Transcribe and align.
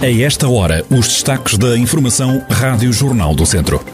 A 0.00 0.06
esta 0.06 0.48
hora, 0.48 0.86
os 0.90 1.08
destaques 1.08 1.58
da 1.58 1.76
Informação 1.76 2.40
Rádio 2.48 2.92
Jornal 2.92 3.34
do 3.34 3.44
Centro. 3.44 3.84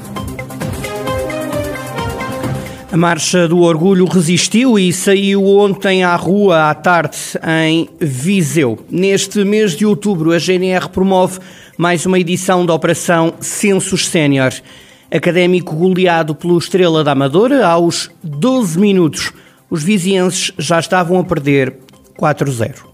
A 2.93 2.97
Marcha 2.97 3.49
do 3.49 3.61
Orgulho 3.61 4.05
resistiu 4.05 4.79
e 4.79 4.93
saiu 4.93 5.43
ontem 5.47 6.05
à 6.05 6.15
rua 6.15 6.69
à 6.69 6.75
tarde 6.75 7.17
em 7.43 7.89
Viseu. 7.99 8.85
Neste 8.91 9.45
mês 9.45 9.75
de 9.75 9.87
outubro, 9.87 10.33
a 10.33 10.39
GNR 10.39 10.91
promove 10.91 11.41
mais 11.79 12.05
uma 12.05 12.19
edição 12.19 12.67
da 12.67 12.75
Operação 12.75 13.33
Censos 13.41 14.07
Sénior. 14.07 14.53
Académico 15.11 15.75
goleado 15.75 16.35
pelo 16.35 16.59
Estrela 16.59 17.03
da 17.03 17.13
Amadora 17.13 17.67
aos 17.67 18.11
12 18.23 18.79
minutos. 18.79 19.33
Os 19.71 19.83
vizienses 19.83 20.53
já 20.59 20.79
estavam 20.79 21.19
a 21.19 21.25
perder 21.25 21.79
4-0. 22.21 22.94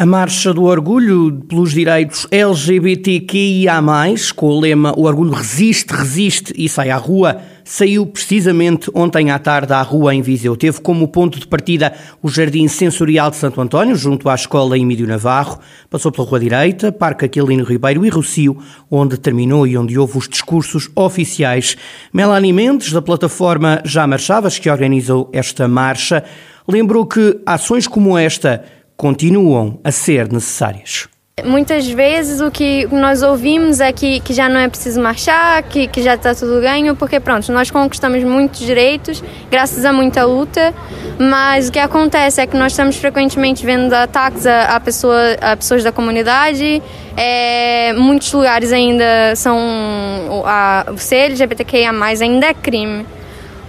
A 0.00 0.06
Marcha 0.06 0.54
do 0.54 0.62
Orgulho 0.62 1.42
pelos 1.46 1.72
Direitos 1.72 2.26
LGBTQIA, 2.30 3.74
com 4.34 4.46
o 4.46 4.58
lema 4.58 4.94
O 4.98 5.02
Orgulho 5.02 5.32
Resiste, 5.32 5.92
Resiste 5.92 6.54
e 6.56 6.70
Sai 6.70 6.88
à 6.88 6.96
Rua, 6.96 7.42
saiu 7.62 8.06
precisamente 8.06 8.90
ontem 8.94 9.30
à 9.30 9.38
tarde 9.38 9.74
à 9.74 9.82
rua 9.82 10.14
em 10.14 10.22
Viseu. 10.22 10.56
Teve 10.56 10.80
como 10.80 11.06
ponto 11.06 11.38
de 11.38 11.46
partida 11.46 11.92
o 12.22 12.30
Jardim 12.30 12.66
Sensorial 12.66 13.30
de 13.30 13.36
Santo 13.36 13.60
António, 13.60 13.94
junto 13.94 14.30
à 14.30 14.34
Escola 14.34 14.78
Emílio 14.78 15.06
Navarro. 15.06 15.58
Passou 15.90 16.10
pela 16.10 16.26
Rua 16.26 16.40
Direita, 16.40 16.90
Parque 16.90 17.26
Aquilino 17.26 17.62
Ribeiro 17.62 18.06
e 18.06 18.08
Rocio, 18.08 18.56
onde 18.90 19.18
terminou 19.18 19.66
e 19.66 19.76
onde 19.76 19.98
houve 19.98 20.16
os 20.16 20.26
discursos 20.26 20.88
oficiais. 20.96 21.76
Melanie 22.10 22.54
Mendes, 22.54 22.90
da 22.90 23.02
plataforma 23.02 23.82
Já 23.84 24.06
Marchavas, 24.06 24.58
que 24.58 24.70
organizou 24.70 25.28
esta 25.30 25.68
marcha, 25.68 26.24
lembrou 26.66 27.04
que 27.04 27.38
ações 27.44 27.86
como 27.86 28.16
esta 28.16 28.64
continuam 29.00 29.80
a 29.82 29.90
ser 29.90 30.30
necessárias. 30.30 31.08
Muitas 31.42 31.88
vezes 31.88 32.42
o 32.42 32.50
que 32.50 32.86
nós 32.92 33.22
ouvimos 33.22 33.80
é 33.80 33.90
que, 33.92 34.20
que 34.20 34.34
já 34.34 34.46
não 34.46 34.60
é 34.60 34.68
preciso 34.68 35.00
marchar, 35.00 35.62
que, 35.62 35.86
que 35.86 36.02
já 36.02 36.16
está 36.16 36.34
tudo 36.34 36.60
ganho, 36.60 36.94
porque 36.94 37.18
pronto, 37.18 37.50
nós 37.50 37.70
conquistamos 37.70 38.22
muitos 38.22 38.60
direitos 38.60 39.24
graças 39.50 39.86
a 39.86 39.90
muita 39.90 40.26
luta, 40.26 40.74
mas 41.18 41.70
o 41.70 41.72
que 41.72 41.78
acontece 41.78 42.42
é 42.42 42.46
que 42.46 42.54
nós 42.58 42.72
estamos 42.72 42.96
frequentemente 42.96 43.64
vendo 43.64 43.90
ataques 43.94 44.46
a, 44.46 44.76
a, 44.76 44.80
pessoa, 44.80 45.34
a 45.40 45.56
pessoas 45.56 45.82
da 45.82 45.90
comunidade, 45.90 46.82
é, 47.16 47.94
muitos 47.94 48.30
lugares 48.34 48.70
ainda 48.70 49.34
são, 49.34 49.58
a, 50.44 50.84
ser 50.98 51.30
LGBTQIA+, 51.30 51.90
ainda 52.20 52.48
é 52.48 52.52
crime. 52.52 53.06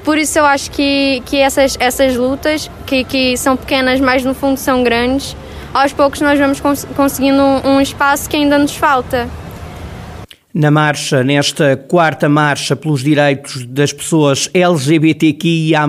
Por 0.04 0.18
isso 0.18 0.40
eu 0.40 0.46
acho 0.46 0.72
que, 0.72 1.22
que 1.26 1.38
essas, 1.38 1.78
essas 1.80 2.16
lutas, 2.16 2.70
que, 2.86 3.04
que 3.04 3.38
são 3.38 3.56
pequenas, 3.56 4.00
mas 4.00 4.24
no 4.24 4.34
fundo 4.34 4.58
são 4.58 4.84
grandes, 4.84 5.36
aos 5.74 5.94
poucos 5.94 6.20
nós 6.22 6.40
vamos 6.40 6.60
cons 6.60 6.86
conseguindo 6.96 7.42
um, 7.42 7.76
um 7.76 7.82
espaço 7.82 8.30
que 8.30 8.36
ainda 8.36 8.58
nos 8.58 8.76
falta. 8.76 9.30
Na 10.54 10.70
marcha, 10.70 11.24
nesta 11.24 11.78
quarta 11.78 12.28
marcha 12.28 12.76
pelos 12.76 13.02
direitos 13.02 13.66
das 13.66 13.94
pessoas 13.94 14.50
LGBTQIA+, 14.54 15.88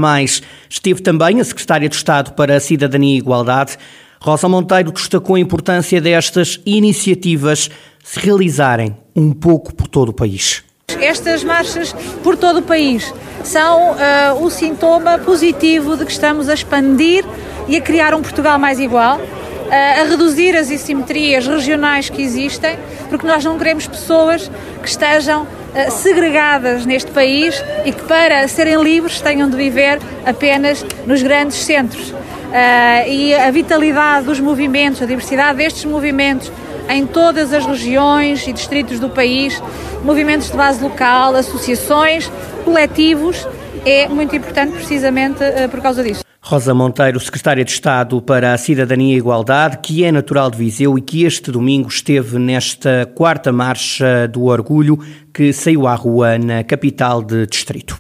esteve 0.69 1.03
também 1.03 1.41
a 1.41 1.45
Secretária 1.45 1.89
de 1.89 1.97
Estado 1.97 2.33
para 2.35 2.57
a 2.57 2.61
Cidadania 2.61 3.17
e 3.17 3.19
Igualdade. 3.19 3.77
Rosa 4.21 4.49
Monteiro 4.49 4.93
destacou 4.93 5.35
a 5.35 5.41
importância 5.41 6.01
destas 6.01 6.61
iniciativas 6.65 7.69
se 8.05 8.21
realizarem 8.21 8.97
um 9.17 9.33
pouco 9.33 9.75
por 9.75 9.89
todo 9.89 10.11
o 10.11 10.13
país. 10.13 10.63
Estas 11.01 11.43
marchas 11.43 11.93
por 12.23 12.37
todo 12.37 12.61
o 12.61 12.63
país 12.63 13.13
são 13.49 13.93
uh, 13.93 14.45
o 14.45 14.51
sintoma 14.51 15.19
positivo 15.19 15.97
de 15.97 16.05
que 16.05 16.13
estamos 16.13 16.49
a 16.49 16.55
expandir 16.55 17.25
e 17.69 17.77
a 17.77 17.81
criar 17.81 18.15
um 18.15 18.23
Portugal 18.23 18.59
mais 18.59 18.79
igual, 18.79 19.19
uh, 19.19 20.01
a 20.01 20.05
reduzir 20.05 20.57
as 20.57 20.71
assimetrias 20.71 21.47
regionais 21.47 22.09
que 22.09 22.23
existem, 22.23 22.79
porque 23.09 23.27
nós 23.27 23.45
não 23.45 23.59
queremos 23.59 23.87
pessoas 23.87 24.51
que 24.83 24.89
estejam 24.89 25.43
uh, 25.43 25.91
segregadas 25.91 26.87
neste 26.87 27.11
país 27.11 27.63
e 27.85 27.93
que, 27.93 28.03
para 28.03 28.47
serem 28.49 28.83
livres, 28.83 29.21
tenham 29.21 29.49
de 29.49 29.57
viver 29.57 29.99
apenas 30.25 30.85
nos 31.07 31.23
grandes 31.23 31.57
centros. 31.57 32.15
e 33.09 33.35
a 33.35 33.51
vitalidade 33.51 34.27
dos 34.27 34.39
movimentos, 34.39 35.01
a 35.01 35.07
diversidade 35.07 35.57
destes 35.57 35.87
movimentos 35.87 36.53
em 36.93 37.07
todas 37.07 37.53
as 37.53 37.65
regiões 37.65 38.47
e 38.47 38.53
distritos 38.53 39.01
do 39.01 39.09
país, 39.09 39.61
movimentos 40.05 40.51
de 40.51 40.57
base 40.57 40.83
local, 40.83 41.35
associações, 41.35 42.31
coletivos, 42.65 43.47
é 43.85 44.09
muito 44.09 44.37
importante 44.37 44.73
precisamente 44.73 45.43
uh, 45.43 45.69
por 45.71 45.81
causa 45.81 46.03
disso. 46.05 46.23
Rosa 46.45 46.75
Monteiro, 46.75 47.19
Secretária 47.21 47.65
de 47.65 47.71
Estado 47.71 48.21
para 48.21 48.53
a 48.53 48.59
Cidadania 48.59 49.15
e 49.15 49.17
Igualdade, 49.17 49.79
que 49.79 50.05
é 50.05 50.11
natural 50.11 50.51
de 50.51 50.59
Viseu 50.59 50.99
e 50.99 51.01
que 51.01 51.25
este 51.25 51.51
domingo 51.51 51.89
esteve 51.89 52.39
nesta 52.39 53.09
quarta 53.15 53.53
marcha 53.53 54.27
do 54.29 54.45
orgulho 54.45 54.99
que 55.33 55.53
saiu 55.53 55.87
à 55.87 55.95
rua 55.95 56.37
na 56.39 56.65
capital 56.65 57.23
de 57.23 57.47
distrito. 57.47 57.99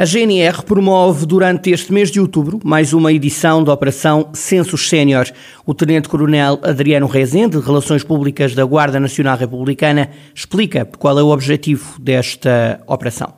A 0.00 0.06
GNR 0.06 0.64
promove 0.66 1.26
durante 1.26 1.70
este 1.70 1.92
mês 1.92 2.10
de 2.10 2.18
outubro 2.18 2.58
mais 2.64 2.94
uma 2.94 3.12
edição 3.12 3.62
da 3.62 3.74
Operação 3.74 4.32
Censos 4.32 4.88
Sénior. 4.88 5.26
O 5.66 5.74
Tenente-Coronel 5.74 6.56
Adriano 6.64 7.06
Rezende, 7.06 7.58
de 7.58 7.66
Relações 7.66 8.02
Públicas 8.02 8.54
da 8.54 8.64
Guarda 8.64 8.98
Nacional 8.98 9.36
Republicana, 9.36 10.08
explica 10.34 10.86
qual 10.86 11.18
é 11.18 11.22
o 11.22 11.28
objetivo 11.28 12.00
desta 12.00 12.80
operação. 12.88 13.28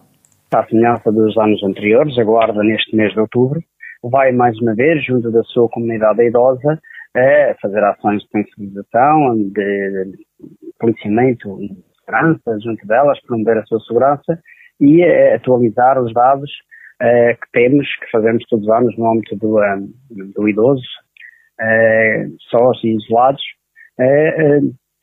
À 0.55 0.65
semelhança 0.67 1.11
dos 1.11 1.37
anos 1.37 1.61
anteriores, 1.65 2.17
a 2.17 2.23
Guarda, 2.23 2.63
neste 2.63 2.95
mês 2.95 3.13
de 3.13 3.19
outubro, 3.19 3.61
vai 4.01 4.31
mais 4.31 4.57
uma 4.61 4.73
vez, 4.77 5.05
junto 5.05 5.33
da 5.33 5.43
sua 5.43 5.69
comunidade 5.69 6.23
idosa, 6.23 6.81
a 7.17 7.57
fazer 7.61 7.83
ações 7.83 8.23
de 8.23 8.29
sensibilização, 8.29 9.35
de 9.35 10.13
policiamento 10.79 11.61
e 11.61 11.75
segurança 11.99 12.61
junto 12.63 12.87
delas, 12.87 13.21
promover 13.27 13.59
a 13.59 13.65
sua 13.65 13.81
segurança 13.81 14.39
e 14.83 15.01
uh, 15.05 15.37
atualizar 15.37 16.03
os 16.03 16.13
dados 16.13 16.51
uh, 17.01 17.41
que 17.41 17.53
temos, 17.53 17.87
que 18.01 18.11
fazemos 18.11 18.45
todos 18.51 18.67
os 18.67 18.73
anos 18.73 18.99
no 18.99 19.13
âmbito 19.13 19.37
do, 19.37 19.59
um, 19.59 19.93
do 20.35 20.49
idoso, 20.49 20.83
uh, 21.61 22.37
sós 22.51 22.83
e 22.83 22.97
isolados, 22.97 23.43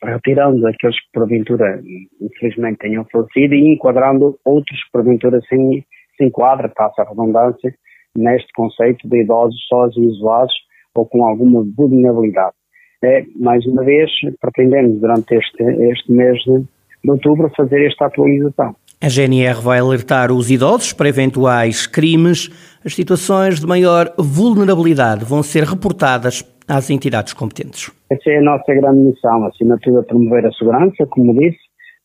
retirando 0.02 0.66
aqueles 0.66 0.96
que 0.96 1.12
porventura 1.14 1.80
infelizmente 2.20 2.78
tenham 2.78 3.06
falecido 3.10 3.54
e 3.54 3.72
enquadrando 3.72 4.38
outros 4.44 4.82
que 4.84 4.90
porventura 4.92 5.40
se, 5.40 5.86
se 6.16 6.24
enquadra, 6.24 6.68
passa 6.68 7.02
a 7.02 7.08
redundância, 7.08 7.72
neste 8.16 8.52
conceito 8.52 9.08
de 9.08 9.22
idosos 9.22 9.58
sós 9.68 9.96
e 9.96 10.00
isolados 10.00 10.52
ou 10.94 11.06
com 11.06 11.24
alguma 11.24 11.64
vulnerabilidade. 11.76 12.54
É, 13.02 13.24
mais 13.36 13.64
uma 13.64 13.82
vez, 13.84 14.10
pretendemos 14.40 15.00
durante 15.00 15.34
este, 15.34 15.62
este 15.62 16.12
mês 16.12 16.38
de 16.42 17.10
outubro 17.10 17.50
fazer 17.56 17.86
esta 17.86 18.06
atualização. 18.06 18.74
A 19.02 19.08
GNR 19.08 19.62
vai 19.62 19.78
alertar 19.78 20.30
os 20.30 20.50
idosos 20.50 20.92
para 20.92 21.08
eventuais 21.08 21.86
crimes. 21.86 22.50
As 22.84 22.94
situações 22.94 23.58
de 23.58 23.66
maior 23.66 24.12
vulnerabilidade 24.18 25.24
vão 25.24 25.42
ser 25.42 25.64
reportadas 25.64 26.44
às 26.68 26.90
entidades 26.90 27.32
competentes. 27.32 27.90
Essa 28.10 28.28
é 28.28 28.36
a 28.36 28.42
nossa 28.42 28.74
grande 28.74 29.00
missão, 29.00 29.46
acima 29.46 29.76
de 29.76 29.84
tudo, 29.84 30.00
a 30.00 30.02
promover 30.02 30.44
a 30.44 30.52
segurança, 30.52 31.06
como 31.08 31.32
disse, 31.32 31.56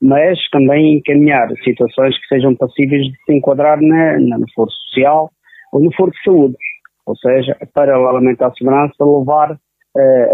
mas 0.02 0.40
também 0.54 1.00
encaminhar 1.00 1.50
situações 1.66 2.18
que 2.18 2.28
sejam 2.34 2.56
passíveis 2.56 3.04
de 3.08 3.18
se 3.26 3.34
enquadrar 3.34 3.78
na, 3.82 4.18
na, 4.18 4.38
no 4.38 4.46
foro 4.56 4.72
social 4.72 5.30
ou 5.74 5.84
no 5.84 5.94
foro 5.96 6.12
de 6.12 6.24
saúde. 6.24 6.56
Ou 7.06 7.18
seja, 7.18 7.58
paralelamente 7.74 8.42
à 8.42 8.50
segurança, 8.52 8.96
levar 9.02 9.58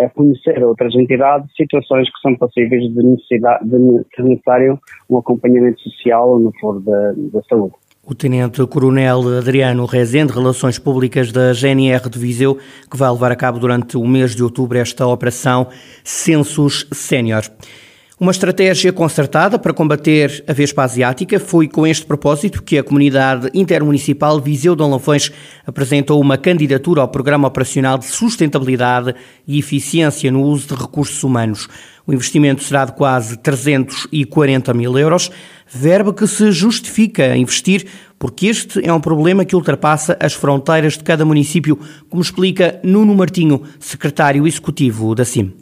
a 0.05 0.09
conhecer 0.09 0.63
outras 0.63 0.95
entidades 0.95 1.49
situações 1.55 2.07
que 2.09 2.19
são 2.21 2.35
passíveis 2.35 2.81
de 2.81 3.03
necessidade 3.03 3.67
de 3.67 4.23
necessário 4.23 4.79
um 5.09 5.17
acompanhamento 5.17 5.79
social 5.81 6.39
no 6.39 6.51
foro 6.59 6.79
da, 6.79 7.13
da 7.33 7.43
saúde. 7.43 7.75
O 8.03 8.15
Tenente-Coronel 8.15 9.37
Adriano 9.37 9.85
Rezende, 9.85 10.33
Relações 10.33 10.79
Públicas 10.79 11.31
da 11.31 11.53
GNR 11.53 12.09
de 12.09 12.17
Viseu, 12.17 12.57
que 12.89 12.97
vai 12.97 13.11
levar 13.11 13.31
a 13.31 13.35
cabo 13.35 13.59
durante 13.59 13.95
o 13.95 14.07
mês 14.07 14.35
de 14.35 14.43
outubro 14.43 14.79
esta 14.79 15.05
operação 15.05 15.67
Census 16.03 16.87
Sénior. 16.91 17.43
Uma 18.21 18.29
estratégia 18.29 18.93
concertada 18.93 19.57
para 19.57 19.73
combater 19.73 20.43
a 20.47 20.53
Vespa 20.53 20.83
Asiática 20.83 21.39
foi 21.39 21.67
com 21.67 21.87
este 21.87 22.05
propósito 22.05 22.61
que 22.61 22.77
a 22.77 22.83
Comunidade 22.83 23.49
Intermunicipal 23.51 24.39
Viseu 24.39 24.75
Dom 24.75 24.91
Lafões 24.91 25.31
apresentou 25.65 26.21
uma 26.21 26.37
candidatura 26.37 27.01
ao 27.01 27.07
Programa 27.07 27.47
Operacional 27.47 27.97
de 27.97 28.05
Sustentabilidade 28.05 29.15
e 29.47 29.57
Eficiência 29.57 30.31
no 30.31 30.43
Uso 30.43 30.67
de 30.67 30.79
Recursos 30.79 31.23
Humanos. 31.23 31.67
O 32.05 32.13
investimento 32.13 32.61
será 32.61 32.85
de 32.85 32.91
quase 32.91 33.39
340 33.39 34.71
mil 34.71 34.95
euros, 34.99 35.31
verba 35.67 36.13
que 36.13 36.27
se 36.27 36.51
justifica 36.51 37.35
investir 37.35 37.87
porque 38.19 38.45
este 38.45 38.87
é 38.87 38.93
um 38.93 39.01
problema 39.01 39.43
que 39.43 39.55
ultrapassa 39.55 40.15
as 40.19 40.33
fronteiras 40.33 40.95
de 40.95 41.03
cada 41.03 41.25
município, 41.25 41.79
como 42.07 42.21
explica 42.21 42.79
Nuno 42.83 43.15
Martinho, 43.15 43.63
secretário 43.79 44.45
executivo 44.45 45.15
da 45.15 45.25
CIM 45.25 45.55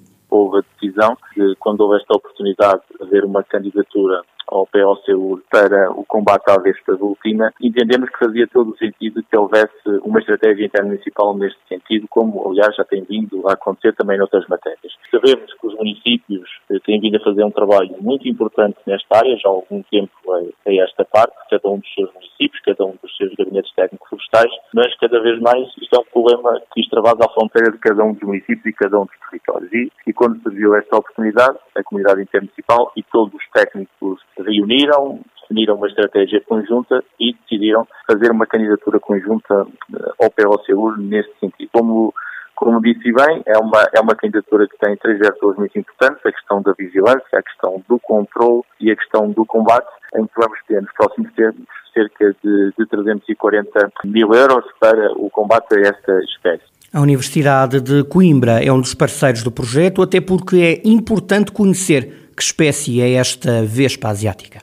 decisão 0.80 1.18
que, 1.34 1.56
quando 1.60 1.82
houve 1.82 1.98
esta 1.98 2.16
oportunidade 2.16 2.82
de 2.98 3.04
haver 3.04 3.26
uma 3.26 3.44
candidatura 3.44 4.22
ao 4.50 4.66
POCU 4.66 5.42
para 5.50 5.92
o 5.92 6.04
combate 6.06 6.50
à 6.50 6.58
vespa 6.58 6.94
ultima, 7.00 7.54
entendemos 7.62 8.10
que 8.10 8.26
fazia 8.26 8.48
todo 8.48 8.72
o 8.72 8.78
sentido 8.78 9.24
que 9.24 9.38
houvesse 9.38 9.70
uma 10.04 10.20
estratégia 10.20 10.66
intermunicipal 10.66 11.38
neste 11.38 11.60
sentido, 11.68 12.08
como 12.10 12.50
aliás 12.50 12.76
já 12.76 12.84
tem 12.84 13.04
vindo 13.04 13.48
a 13.48 13.54
acontecer 13.54 13.94
também 13.94 14.18
noutras 14.18 14.48
matérias. 14.48 14.94
Sabemos 15.12 15.54
que 15.54 15.68
os 15.68 15.76
municípios 15.76 16.50
eh, 16.72 16.80
têm 16.84 17.00
vindo 17.00 17.18
a 17.18 17.24
fazer 17.24 17.44
um 17.44 17.52
trabalho 17.52 17.96
muito 18.02 18.28
importante 18.28 18.78
nesta 18.88 19.18
área, 19.18 19.38
já 19.38 19.50
há 19.50 19.52
algum 19.52 19.84
tempo 19.84 20.12
a, 20.32 20.74
esta 20.74 21.06
parte, 21.06 21.36
cada 21.50 21.70
um 21.70 21.78
dos 21.78 21.94
seus 21.94 22.12
municípios, 22.14 22.62
cada 22.64 22.86
um 22.86 22.96
dos 23.02 23.16
seus 23.18 23.34
gabinetes 23.36 23.74
técnicos 23.76 24.10
florestais, 24.10 24.52
mas 24.74 24.96
cada 24.98 25.20
vez 25.22 25.40
mais 25.40 25.68
isto 25.82 25.96
é 25.96 26.00
um 26.00 26.06
problema 26.12 26.62
que 26.74 26.82
extravasa 26.82 27.26
a 27.26 27.34
fronteira 27.34 27.72
de 27.72 27.78
cada 27.80 28.04
um 28.04 28.14
dos 28.14 28.24
municípios 28.24 28.66
e 28.66 28.74
cada 28.74 29.00
um 29.00 29.06
dos 29.06 29.16
territórios. 29.30 29.72
E, 29.74 29.92
e 30.08 30.14
quando 30.14 30.42
surgiu 30.42 30.76
esta 30.76 30.98
oportunidade, 30.98 31.58
a 31.76 31.84
comunidade 31.84 32.22
intermunicipal 32.22 32.92
e 32.96 33.04
todos 33.04 33.34
os 33.34 33.50
técnicos 33.54 34.22
reuniram, 34.38 35.20
definiram 35.42 35.76
uma 35.76 35.88
estratégia 35.88 36.42
conjunta 36.42 37.04
e 37.20 37.34
decidiram 37.34 37.88
fazer 38.10 38.32
uma 38.32 38.46
candidatura 38.46 39.00
conjunta 39.00 39.66
eh, 39.94 40.12
ao 40.24 40.30
POCU 40.30 40.98
neste 40.98 41.34
sentido. 41.40 41.70
Como, 41.74 42.14
como 42.56 42.82
disse 42.82 43.12
bem, 43.12 43.42
é 43.48 43.58
uma, 43.58 43.84
é 43.96 44.00
uma 44.00 44.16
candidatura 44.16 44.68
que 44.68 44.78
tem 44.78 44.96
três 44.98 45.18
vetores 45.18 45.58
muito 45.58 45.78
importantes, 45.78 46.26
a 46.26 46.32
questão 46.32 46.62
da 46.62 46.74
vigilância, 46.78 47.40
a 47.40 47.44
questão 47.44 47.84
do 47.88 48.00
controle 48.00 48.62
e 48.80 48.92
a 48.92 48.96
questão 48.96 49.32
do 49.32 49.46
combate, 49.46 49.88
em 50.16 50.26
que 50.26 50.34
vamos 50.38 50.60
ter 50.68 50.82
nos 50.82 50.92
próximos 50.94 51.32
tempos 51.34 51.66
cerca 51.94 52.36
de, 52.44 52.74
de 52.78 52.86
340 52.86 53.92
mil 54.06 54.34
euros 54.34 54.66
para 54.80 55.12
o 55.14 55.30
combate 55.30 55.76
a 55.76 55.82
esta 55.82 56.20
espécie. 56.24 56.64
A 56.94 57.02
Universidade 57.02 57.82
de 57.82 58.04
Coimbra 58.04 58.64
é 58.64 58.72
um 58.72 58.82
dos 58.82 58.94
parceiros 58.94 59.44
do 59.44 59.52
projeto, 59.52 60.02
até 60.02 60.20
porque 60.20 60.82
é 60.84 60.88
importante 60.88 61.52
conhecer 61.52 62.32
que 62.36 62.42
espécie 62.42 63.02
é 63.02 63.14
esta 63.14 63.64
vespa 63.64 64.10
asiática 64.10 64.60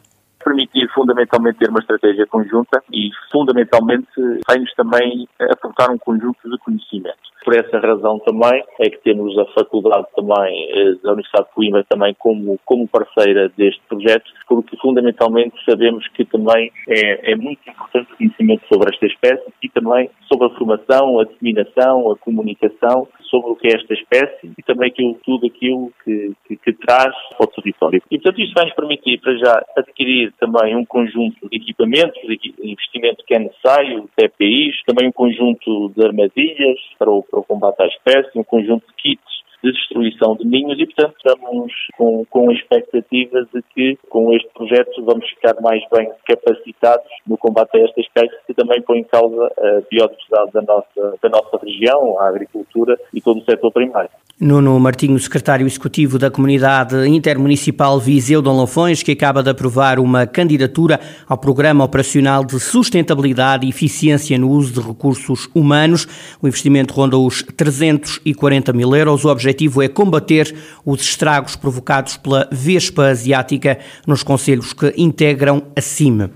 permitir 0.47 0.89
fundamentalmente 0.95 1.59
ter 1.59 1.69
uma 1.69 1.81
estratégia 1.81 2.25
conjunta 2.29 2.81
e 2.93 3.11
fundamentalmente 3.33 4.07
vai-nos 4.47 4.73
também 4.75 5.29
aportar 5.41 5.91
um 5.91 5.99
conjunto 5.99 6.49
de 6.49 6.57
conhecimento. 6.59 7.19
Por 7.47 7.55
essa 7.55 7.79
razão 7.79 8.19
também 8.19 8.61
é 8.81 8.91
que 8.91 8.99
temos 9.05 9.39
a 9.39 9.45
faculdade 9.55 10.09
também 10.17 10.69
eh, 10.69 10.95
da 11.01 11.13
Universidade 11.13 11.47
de 11.47 11.55
Coimbra 11.55 11.87
também 11.89 12.13
como, 12.19 12.59
como 12.65 12.89
parceira 12.89 13.49
deste 13.57 13.81
projeto, 13.89 14.25
porque 14.49 14.77
fundamentalmente 14.79 15.55
sabemos 15.65 16.05
que 16.09 16.25
também 16.25 16.73
é, 16.89 17.31
é 17.31 17.37
muito 17.37 17.61
importante 17.71 18.13
o 18.13 18.17
conhecimento 18.17 18.67
sobre 18.67 18.93
esta 18.93 19.07
espécie 19.07 19.45
e 19.63 19.69
também 19.69 20.11
sobre 20.27 20.49
a 20.49 20.59
formação, 20.59 21.21
a 21.21 21.25
disseminação, 21.25 22.11
a 22.11 22.17
comunicação 22.17 23.07
sobre 23.31 23.53
o 23.53 23.57
que 23.57 23.69
é 23.69 23.77
esta 23.77 23.95
espécie 23.95 24.51
e 24.59 24.63
também 24.63 24.89
aquilo, 24.89 25.17
tudo 25.25 25.47
aquilo 25.47 25.93
que, 26.05 26.33
que, 26.47 26.57
que 26.57 26.73
traz 26.73 27.15
para 27.37 27.45
o 27.45 27.47
território. 27.47 28.03
E, 28.11 28.19
portanto, 28.19 28.41
isto 28.41 28.55
vai 28.55 28.65
nos 28.65 28.75
permitir, 28.75 29.21
para 29.21 29.37
já, 29.37 29.65
adquirir 29.77 30.33
também 30.39 30.77
um 30.77 30.85
conjunto 30.85 31.49
de 31.49 31.57
equipamentos, 31.57 32.21
de 32.23 32.55
investimento 32.63 33.25
que 33.25 33.35
é 33.35 33.39
necessário, 33.39 34.09
TPIs, 34.17 34.83
também 34.87 35.09
um 35.09 35.13
conjunto 35.13 35.91
de 35.91 36.05
armadilhas 36.05 36.79
para 36.99 37.11
o, 37.11 37.23
para 37.37 37.41
o 37.41 37.45
combate 37.45 37.83
à 37.83 37.87
espécie, 37.87 38.39
um 38.39 38.45
conjunto 38.45 38.87
de 38.87 38.95
kits 38.95 39.37
de 39.63 39.73
destruição 39.73 40.37
de 40.37 40.47
ninhos 40.47 40.79
e, 40.79 40.87
portanto, 40.87 41.15
estamos 41.17 41.73
com, 41.97 42.25
com 42.27 42.51
a 42.51 42.53
expectativa 42.53 43.47
de 43.53 43.63
que 43.75 43.99
com 44.09 44.33
este 44.33 44.49
projeto 44.53 45.05
vamos 45.05 45.29
ficar 45.31 45.55
mais 45.61 45.83
bem 45.91 46.11
capacitados 46.27 47.09
no 47.27 47.37
combate 47.37 47.77
a 47.77 47.85
esta 47.85 48.01
espécie 48.01 48.37
que 48.47 48.55
também 48.55 48.81
põe 48.83 48.99
em 48.99 49.05
causa 49.05 49.53
a 49.59 49.81
biodiversidade 49.91 50.53
da 50.53 50.63
nossa, 50.63 51.19
da 51.23 51.29
nossa 51.29 51.59
região, 51.65 52.21
a 52.21 52.29
agricultura 52.29 52.99
e 53.13 53.21
todo 53.21 53.41
o 53.41 53.45
setor 53.45 53.73
primário. 53.73 54.11
Nuno 54.39 54.79
Martinho, 54.79 55.19
secretário 55.19 55.67
executivo 55.67 56.19
da 56.19 56.31
Comunidade 56.31 57.09
Intermunicipal 57.09 57.99
Viseu 57.99 58.43
Dom 58.43 58.61
Lafões, 58.61 59.03
que 59.03 59.13
acaba 59.13 59.43
de 59.43 59.49
aprovar 59.49 59.99
uma 59.99 60.27
candidatura 60.27 61.01
ao 61.27 61.39
Programa 61.39 61.83
Operacional 61.83 62.45
de 62.45 62.61
Sustentabilidade 62.61 63.65
e 63.65 63.71
Eficiência 63.71 64.37
no 64.37 64.51
Uso 64.51 64.75
de 64.75 64.87
Recursos 64.87 65.49
Humanos. 65.55 66.07
O 66.43 66.47
investimento 66.47 66.93
ronda 66.93 67.17
os 67.17 67.43
340 67.57 68.75
mil 68.75 68.95
euros. 68.95 69.25
O 69.25 69.31
objetivo 69.31 69.81
é 69.81 69.89
combater 69.89 70.55
os 70.85 71.01
estragos 71.01 71.57
provocados 71.57 72.19
pela 72.19 72.47
Vespa 72.53 73.07
Asiática 73.07 73.79
nos 74.07 74.23
conselhos 74.23 74.75
que 74.75 74.93
integram 74.99 75.63
a 75.75 75.81
CIME. 75.81 76.29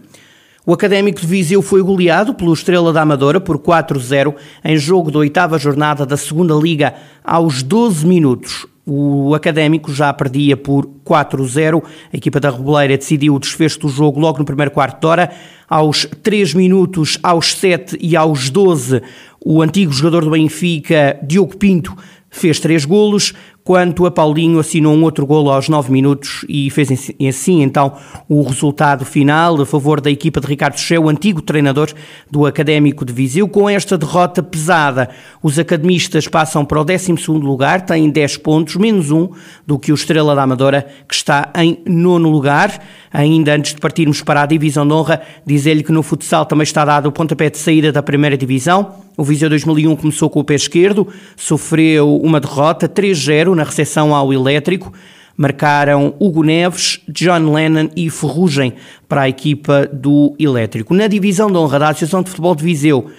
O 0.66 0.74
Académico 0.74 1.20
de 1.20 1.26
Viseu 1.26 1.62
foi 1.62 1.82
goleado 1.82 2.34
pelo 2.34 2.52
Estrela 2.52 2.92
da 2.92 3.00
Amadora 3.00 3.40
por 3.40 3.58
4-0 3.58 4.34
em 4.62 4.76
jogo 4.76 5.10
da 5.10 5.18
oitava 5.18 5.58
jornada 5.58 6.04
da 6.04 6.18
Segunda 6.18 6.54
Liga 6.54 6.94
aos 7.24 7.62
12 7.62 8.06
minutos. 8.06 8.66
O 8.86 9.34
Académico 9.34 9.90
já 9.90 10.12
perdia 10.12 10.58
por 10.58 10.86
4-0. 11.04 11.82
A 12.12 12.16
equipa 12.16 12.38
da 12.38 12.50
Reboleira 12.50 12.98
decidiu 12.98 13.34
o 13.34 13.38
desfecho 13.38 13.80
do 13.80 13.88
jogo 13.88 14.20
logo 14.20 14.38
no 14.38 14.44
primeiro 14.44 14.70
quarto 14.70 15.00
de 15.00 15.06
hora. 15.06 15.30
Aos 15.66 16.06
3 16.22 16.52
minutos, 16.52 17.18
aos 17.22 17.54
7 17.54 17.96
e 17.98 18.14
aos 18.14 18.50
12, 18.50 19.00
o 19.42 19.62
antigo 19.62 19.92
jogador 19.92 20.24
do 20.24 20.30
Benfica, 20.30 21.18
Diogo 21.22 21.56
Pinto, 21.56 21.96
fez 22.30 22.60
três 22.60 22.84
golos, 22.84 23.34
quanto 23.64 24.06
a 24.06 24.10
Paulinho 24.10 24.58
assinou 24.58 24.94
um 24.94 25.02
outro 25.04 25.26
golo 25.26 25.50
aos 25.50 25.68
9 25.68 25.92
minutos 25.92 26.44
e 26.48 26.70
fez 26.70 27.12
assim 27.28 27.62
então 27.62 27.94
o 28.28 28.42
resultado 28.42 29.04
final 29.04 29.60
a 29.60 29.66
favor 29.66 30.00
da 30.00 30.10
equipa 30.10 30.40
de 30.40 30.46
Ricardo 30.46 30.78
Cheu, 30.78 31.08
antigo 31.08 31.42
treinador 31.42 31.90
do 32.30 32.46
Académico 32.46 33.04
de 33.04 33.12
Viseu. 33.12 33.48
Com 33.48 33.68
esta 33.68 33.96
derrota 33.98 34.42
pesada, 34.42 35.10
os 35.42 35.58
academistas 35.58 36.26
passam 36.26 36.64
para 36.64 36.80
o 36.80 36.84
12º 36.84 37.40
lugar, 37.40 37.82
têm 37.82 38.08
10 38.08 38.38
pontos, 38.38 38.76
menos 38.76 39.10
um 39.10 39.28
do 39.66 39.78
que 39.78 39.92
o 39.92 39.94
Estrela 39.94 40.34
da 40.34 40.42
Amadora, 40.42 40.86
que 41.06 41.14
está 41.14 41.50
em 41.56 41.78
nono 41.86 42.28
lugar. 42.28 42.82
Ainda 43.12 43.54
antes 43.54 43.74
de 43.74 43.80
partirmos 43.80 44.22
para 44.22 44.42
a 44.42 44.46
divisão 44.46 44.86
de 44.86 44.92
honra, 44.92 45.20
dizer-lhe 45.44 45.82
que 45.82 45.90
no 45.90 46.02
futsal 46.02 46.46
também 46.46 46.62
está 46.62 46.84
dado 46.84 47.06
o 47.06 47.12
pontapé 47.12 47.50
de 47.50 47.58
saída 47.58 47.90
da 47.90 48.02
primeira 48.02 48.36
divisão. 48.36 48.94
O 49.16 49.24
Viseu 49.24 49.48
2001 49.48 49.96
começou 49.96 50.30
com 50.30 50.40
o 50.40 50.44
pé 50.44 50.54
esquerdo, 50.54 51.06
sofreu 51.36 52.16
uma 52.16 52.40
derrota 52.40 52.88
3-0 52.88 53.54
na 53.54 53.64
recepção 53.64 54.14
ao 54.14 54.32
Elétrico. 54.32 54.92
Marcaram 55.36 56.14
Hugo 56.18 56.42
Neves, 56.42 57.00
John 57.08 57.52
Lennon 57.52 57.88
e 57.96 58.10
Ferrugem 58.10 58.74
para 59.08 59.22
a 59.22 59.28
equipa 59.28 59.88
do 59.90 60.34
Elétrico. 60.38 60.94
Na 60.94 61.06
divisão 61.06 61.50
de 61.50 61.56
honra 61.56 61.78
da 61.78 61.88
Associação 61.88 62.22
de 62.22 62.28
Futebol 62.28 62.54
de 62.54 62.62
Viseu, 62.62 63.10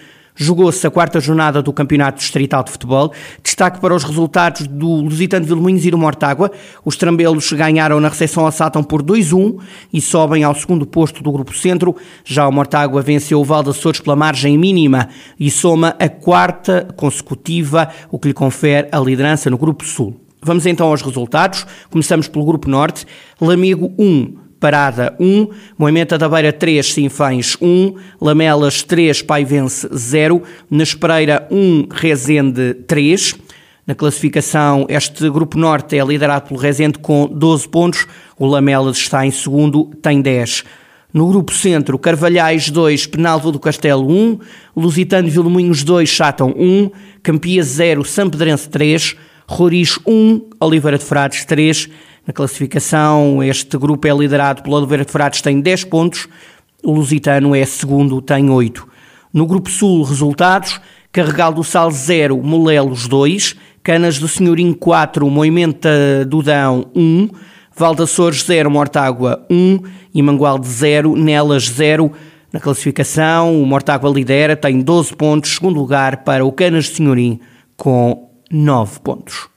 Jogou-se 0.42 0.88
a 0.88 0.90
quarta 0.90 1.20
jornada 1.20 1.62
do 1.62 1.72
Campeonato 1.72 2.18
Distrital 2.18 2.64
de 2.64 2.72
Futebol. 2.72 3.14
Destaque 3.44 3.80
para 3.80 3.94
os 3.94 4.04
resultados 4.04 4.66
do 4.66 4.88
Lusitano 4.88 5.46
de 5.46 5.54
Vilmoinhos 5.54 5.86
e 5.86 5.92
do 5.92 6.00
Mortágua. 6.00 6.50
Os 6.84 6.96
trambelos 6.96 7.54
ganharam 7.54 8.00
na 8.00 8.10
recepção 8.10 8.44
ao 8.44 8.52
Sátão 8.52 8.84
por 8.84 9.04
2-1 9.04 9.60
e 9.94 10.02
sobem 10.02 10.44
ao 10.44 10.56
segundo 10.56 10.84
posto 10.84 11.22
do 11.22 11.32
Grupo 11.32 11.56
Centro. 11.56 11.96
Já 12.26 12.48
o 12.48 12.52
Mortágua 12.52 13.04
venceu 13.04 13.40
o 13.40 13.44
Val 13.44 13.62
de 13.62 13.70
Açores 13.70 14.00
pela 14.00 14.16
margem 14.16 14.58
mínima 14.58 15.10
e 15.40 15.52
soma 15.52 15.96
a 16.00 16.10
quarta 16.10 16.88
consecutiva, 16.96 17.90
o 18.10 18.18
que 18.18 18.30
lhe 18.30 18.34
confere 18.34 18.88
a 18.92 18.98
liderança 19.00 19.48
no 19.48 19.60
Grupo 19.60 19.86
Sul. 19.86 20.20
Vamos 20.42 20.66
então 20.66 20.88
aos 20.88 21.04
resultados. 21.04 21.68
Começamos 21.92 22.28
pelo 22.28 22.46
Grupo 22.46 22.68
Norte. 22.68 23.06
Lamego 23.40 23.94
1, 23.96 24.41
Parada 24.62 25.16
1, 25.20 25.48
Moimenta 25.76 26.20
da 26.20 26.30
Beira 26.30 26.54
3, 26.54 26.94
Sinfães 26.94 27.58
1, 27.60 27.96
Lamelas 28.22 28.84
3, 28.84 29.24
Paivense 29.24 29.90
0, 29.92 30.44
na 30.70 30.84
Espereira 30.84 31.48
1, 31.50 31.88
Rezende 31.92 32.76
3. 32.86 33.34
Na 33.88 33.96
classificação, 33.96 34.86
este 34.88 35.28
Grupo 35.32 35.58
Norte 35.58 35.98
é 35.98 36.06
liderado 36.06 36.48
pelo 36.48 36.60
Rezende 36.60 37.00
com 37.00 37.26
12 37.26 37.68
pontos, 37.70 38.08
o 38.38 38.46
Lamelas 38.46 38.98
está 38.98 39.26
em 39.26 39.32
segundo, 39.32 39.86
tem 40.00 40.22
10. 40.22 40.64
No 41.12 41.28
Grupo 41.28 41.52
Centro, 41.52 41.98
Carvalhais 41.98 42.70
2, 42.70 43.08
Penalvo 43.08 43.52
do 43.52 43.60
Castelo 43.60 44.08
1, 44.08 44.40
Lusitano 44.78 45.28
de 45.28 45.34
Vilmoinhos 45.34 45.84
2, 45.84 46.08
Chatão 46.08 46.54
1, 46.56 46.92
Campias 47.24 47.66
0, 47.66 48.06
Sampedrense 48.06 48.70
3, 48.70 49.16
Roriz 49.48 49.98
1, 50.06 50.50
Oliveira 50.60 51.00
de 51.00 51.04
Frades 51.04 51.44
3, 51.46 51.90
na 52.32 52.34
classificação, 52.34 53.44
este 53.44 53.78
grupo 53.78 54.08
é 54.08 54.12
liderado 54.14 54.64
pelo 54.64 54.78
Oliveira 54.78 55.04
de 55.04 55.12
Frades, 55.12 55.42
tem 55.42 55.60
10 55.60 55.84
pontos, 55.84 56.30
o 56.82 56.94
Lusitano 56.94 57.54
é 57.54 57.66
segundo, 57.66 58.22
tem 58.22 58.50
8. 58.50 58.88
No 59.34 59.46
Grupo 59.46 59.70
Sul, 59.70 60.02
resultados: 60.04 60.80
Carregal 61.12 61.52
do 61.52 61.62
Sal 61.62 61.92
0, 61.92 62.42
Molelos 62.42 63.06
2, 63.10 63.58
Canas 63.84 64.18
do 64.18 64.30
Senhorim 64.30 64.72
4, 64.72 65.30
Moimenta 65.30 65.90
do 66.26 66.42
Dão 66.42 66.86
1, 66.96 67.28
Valdaçores 67.76 68.44
0, 68.44 68.72
Mortágua 68.72 69.46
1 69.50 69.80
e 70.14 70.22
Mangualde 70.22 70.70
0, 70.70 71.18
Nelas 71.18 71.68
0. 71.68 72.14
Na 72.54 72.62
classificação, 72.62 73.62
o 73.62 73.66
Mortágua 73.66 74.10
lidera, 74.10 74.56
tem 74.56 74.80
12 74.80 75.14
pontos, 75.18 75.56
segundo 75.56 75.78
lugar 75.78 76.24
para 76.24 76.46
o 76.46 76.52
Canas 76.54 76.86
de 76.86 76.96
Senhorim 76.96 77.42
com 77.76 78.30
9 78.50 79.02
pontos. 79.02 79.51